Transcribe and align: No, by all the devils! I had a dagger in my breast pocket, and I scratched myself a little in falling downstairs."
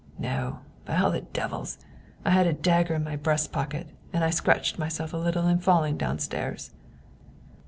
No, 0.17 0.61
by 0.83 0.97
all 0.97 1.11
the 1.11 1.21
devils! 1.21 1.77
I 2.25 2.31
had 2.31 2.47
a 2.47 2.53
dagger 2.53 2.95
in 2.95 3.03
my 3.03 3.15
breast 3.15 3.51
pocket, 3.51 3.91
and 4.11 4.23
I 4.23 4.31
scratched 4.31 4.79
myself 4.79 5.13
a 5.13 5.17
little 5.17 5.45
in 5.45 5.59
falling 5.59 5.95
downstairs." 5.95 6.71